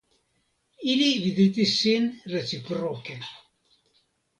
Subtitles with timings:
[0.93, 3.23] Ili vizitis sin reciproke.